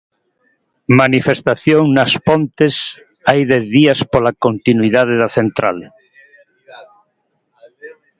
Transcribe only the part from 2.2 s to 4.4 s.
Pontes hai dez días pola